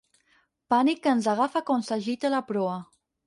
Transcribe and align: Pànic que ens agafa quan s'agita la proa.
Pànic 0.73 1.01
que 1.03 1.13
ens 1.17 1.27
agafa 1.35 1.63
quan 1.69 1.85
s'agita 1.89 2.35
la 2.37 2.43
proa. 2.51 2.79